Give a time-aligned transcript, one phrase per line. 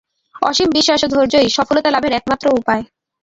[0.41, 2.83] অসীম বিশ্বাস ও ধৈর্যই সফলতালাভের একমাত্র উপায়।